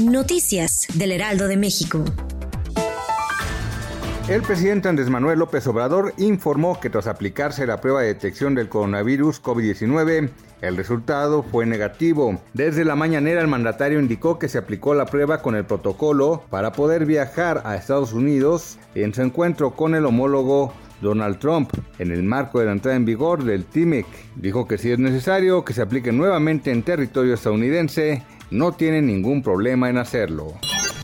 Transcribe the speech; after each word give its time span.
Noticias 0.00 0.86
del 0.94 1.12
Heraldo 1.12 1.48
de 1.48 1.58
México. 1.58 2.02
El 4.26 4.40
presidente 4.40 4.88
Andrés 4.88 5.10
Manuel 5.10 5.38
López 5.38 5.66
Obrador 5.66 6.14
informó 6.16 6.80
que 6.80 6.88
tras 6.88 7.06
aplicarse 7.06 7.66
la 7.66 7.80
prueba 7.80 8.00
de 8.00 8.06
detección 8.06 8.54
del 8.54 8.70
coronavirus 8.70 9.42
COVID-19, 9.42 10.30
el 10.62 10.76
resultado 10.78 11.42
fue 11.42 11.66
negativo. 11.66 12.40
Desde 12.54 12.86
la 12.86 12.96
mañanera 12.96 13.42
el 13.42 13.48
mandatario 13.48 14.00
indicó 14.00 14.38
que 14.38 14.48
se 14.48 14.56
aplicó 14.56 14.94
la 14.94 15.04
prueba 15.04 15.42
con 15.42 15.56
el 15.56 15.66
protocolo 15.66 16.42
para 16.48 16.72
poder 16.72 17.04
viajar 17.04 17.60
a 17.66 17.76
Estados 17.76 18.14
Unidos 18.14 18.78
en 18.94 19.12
su 19.12 19.20
encuentro 19.20 19.72
con 19.72 19.94
el 19.94 20.06
homólogo 20.06 20.72
Donald 21.02 21.38
Trump 21.38 21.70
en 21.98 22.12
el 22.12 22.22
marco 22.22 22.60
de 22.60 22.66
la 22.66 22.72
entrada 22.72 22.96
en 22.96 23.04
vigor 23.04 23.44
del 23.44 23.66
TIMEC. 23.66 24.06
Dijo 24.36 24.66
que 24.66 24.78
si 24.78 24.90
es 24.90 24.98
necesario 24.98 25.64
que 25.64 25.74
se 25.74 25.82
aplique 25.82 26.12
nuevamente 26.12 26.70
en 26.70 26.82
territorio 26.82 27.34
estadounidense, 27.34 28.22
no 28.52 28.72
tiene 28.72 29.02
ningún 29.02 29.42
problema 29.42 29.88
en 29.90 29.98
hacerlo. 29.98 30.52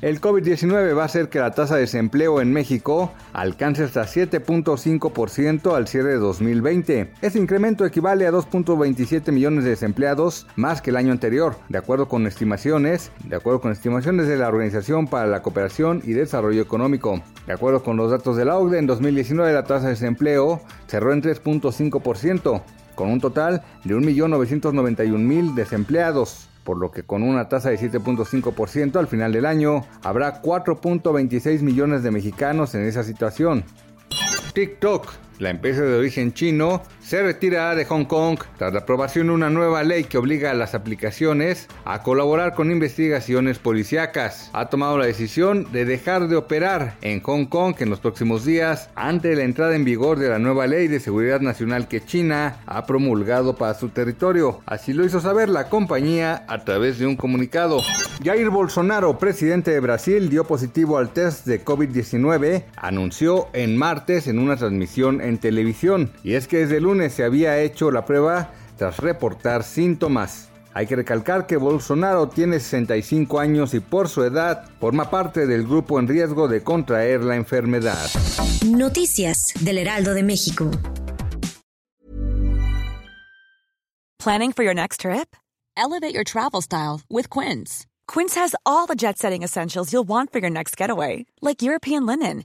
El 0.00 0.20
COVID-19 0.20 0.96
va 0.96 1.02
a 1.02 1.06
hacer 1.06 1.28
que 1.28 1.40
la 1.40 1.50
tasa 1.50 1.74
de 1.74 1.80
desempleo 1.80 2.40
en 2.40 2.52
México 2.52 3.12
alcance 3.32 3.82
hasta 3.82 4.04
7.5% 4.04 5.74
al 5.74 5.88
cierre 5.88 6.10
de 6.10 6.18
2020. 6.18 7.10
Ese 7.20 7.38
incremento 7.40 7.84
equivale 7.84 8.24
a 8.24 8.30
2.27 8.30 9.32
millones 9.32 9.64
de 9.64 9.70
desempleados 9.70 10.46
más 10.54 10.82
que 10.82 10.90
el 10.90 10.96
año 10.96 11.10
anterior, 11.10 11.56
de 11.68 11.78
acuerdo 11.78 12.06
con 12.06 12.28
estimaciones, 12.28 13.10
de 13.24 13.34
acuerdo 13.34 13.60
con 13.60 13.72
estimaciones 13.72 14.28
de 14.28 14.36
la 14.36 14.46
Organización 14.46 15.08
para 15.08 15.26
la 15.26 15.42
Cooperación 15.42 16.00
y 16.04 16.12
Desarrollo 16.12 16.62
Económico. 16.62 17.20
De 17.48 17.54
acuerdo 17.54 17.82
con 17.82 17.96
los 17.96 18.12
datos 18.12 18.36
de 18.36 18.44
la 18.44 18.56
OCDE, 18.56 18.78
en 18.78 18.86
2019 18.86 19.52
la 19.52 19.64
tasa 19.64 19.86
de 19.86 19.94
desempleo 19.94 20.60
cerró 20.86 21.12
en 21.12 21.22
3.5%, 21.22 22.62
con 22.94 23.10
un 23.10 23.20
total 23.20 23.64
de 23.82 23.96
1.991.000 23.96 25.54
desempleados 25.54 26.48
por 26.68 26.76
lo 26.76 26.90
que 26.90 27.02
con 27.02 27.22
una 27.22 27.48
tasa 27.48 27.70
de 27.70 27.78
7.5% 27.78 28.96
al 28.96 29.06
final 29.06 29.32
del 29.32 29.46
año 29.46 29.86
habrá 30.02 30.42
4.26 30.42 31.62
millones 31.62 32.02
de 32.02 32.10
mexicanos 32.10 32.74
en 32.74 32.84
esa 32.84 33.04
situación. 33.04 33.64
TikTok 34.52 35.06
la 35.38 35.50
empresa 35.50 35.82
de 35.82 35.96
origen 35.96 36.32
chino 36.32 36.82
se 37.00 37.22
retirará 37.22 37.74
de 37.74 37.84
Hong 37.84 38.04
Kong 38.04 38.38
tras 38.58 38.72
la 38.72 38.80
aprobación 38.80 39.28
de 39.28 39.32
una 39.32 39.50
nueva 39.50 39.82
ley 39.82 40.04
que 40.04 40.18
obliga 40.18 40.50
a 40.50 40.54
las 40.54 40.74
aplicaciones 40.74 41.68
a 41.84 42.02
colaborar 42.02 42.54
con 42.54 42.70
investigaciones 42.70 43.58
policíacas. 43.58 44.50
Ha 44.52 44.68
tomado 44.68 44.98
la 44.98 45.06
decisión 45.06 45.70
de 45.72 45.84
dejar 45.84 46.28
de 46.28 46.36
operar 46.36 46.96
en 47.00 47.22
Hong 47.22 47.46
Kong 47.46 47.76
en 47.78 47.90
los 47.90 48.00
próximos 48.00 48.44
días 48.44 48.90
ante 48.94 49.34
la 49.36 49.44
entrada 49.44 49.74
en 49.74 49.84
vigor 49.84 50.18
de 50.18 50.28
la 50.28 50.38
nueva 50.38 50.66
ley 50.66 50.88
de 50.88 51.00
seguridad 51.00 51.40
nacional 51.40 51.88
que 51.88 52.04
China 52.04 52.56
ha 52.66 52.84
promulgado 52.86 53.56
para 53.56 53.74
su 53.74 53.88
territorio. 53.88 54.60
Así 54.66 54.92
lo 54.92 55.04
hizo 55.04 55.20
saber 55.20 55.48
la 55.48 55.68
compañía 55.68 56.44
a 56.48 56.64
través 56.64 56.98
de 56.98 57.06
un 57.06 57.16
comunicado. 57.16 57.80
Jair 58.22 58.50
Bolsonaro, 58.50 59.18
presidente 59.18 59.70
de 59.70 59.80
Brasil, 59.80 60.28
dio 60.28 60.44
positivo 60.44 60.98
al 60.98 61.10
test 61.12 61.46
de 61.46 61.64
COVID-19, 61.64 62.64
anunció 62.76 63.48
en 63.52 63.76
martes 63.76 64.26
en 64.26 64.38
una 64.40 64.56
transmisión 64.56 65.20
en 65.28 65.38
televisión. 65.38 66.10
Y 66.24 66.34
es 66.34 66.48
que 66.48 66.58
desde 66.58 66.78
el 66.78 66.84
lunes 66.84 67.12
se 67.12 67.24
había 67.24 67.58
hecho 67.60 67.90
la 67.90 68.04
prueba 68.04 68.50
tras 68.76 68.98
reportar 68.98 69.62
síntomas. 69.62 70.48
Hay 70.74 70.86
que 70.86 70.96
recalcar 70.96 71.46
que 71.46 71.56
Bolsonaro 71.56 72.28
tiene 72.28 72.60
65 72.60 73.40
años 73.40 73.74
y 73.74 73.80
por 73.80 74.08
su 74.08 74.22
edad 74.22 74.64
forma 74.78 75.10
parte 75.10 75.46
del 75.46 75.64
grupo 75.64 75.98
en 75.98 76.06
riesgo 76.06 76.46
de 76.46 76.62
contraer 76.62 77.24
la 77.24 77.36
enfermedad. 77.36 78.08
Noticias 78.66 79.52
del 79.60 79.78
Heraldo 79.78 80.14
de 80.14 80.22
México. 80.22 80.70
Planning 84.18 84.52
for 84.52 84.64
your 84.64 84.74
next 84.74 85.00
trip? 85.00 85.34
Elevate 85.76 86.12
your 86.12 86.24
travel 86.24 86.60
style 86.60 87.00
with 87.08 87.30
Quince. 87.30 87.86
Quince 88.06 88.34
has 88.34 88.54
all 88.66 88.86
the 88.86 88.96
jet-setting 88.96 89.42
essentials 89.42 89.92
you'll 89.92 90.06
want 90.06 90.32
for 90.32 90.40
your 90.40 90.50
next 90.50 90.76
getaway, 90.76 91.24
like 91.40 91.62
European 91.62 92.04
linen 92.04 92.44